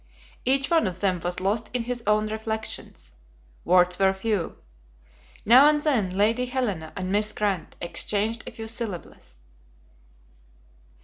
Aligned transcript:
Each 0.45 0.71
one 0.71 0.87
of 0.87 0.99
them 0.99 1.19
was 1.19 1.39
lost 1.39 1.69
in 1.73 1.83
his 1.83 2.01
own 2.07 2.25
reflections. 2.25 3.11
Words 3.63 3.99
were 3.99 4.11
few. 4.13 4.57
Now 5.45 5.67
and 5.67 5.83
then 5.83 6.09
Lady 6.17 6.47
Helena 6.47 6.91
and 6.95 7.11
Miss 7.11 7.31
Grant 7.33 7.75
exchanged 7.79 8.43
a 8.47 8.51
few 8.51 8.65
syllables. 8.67 9.37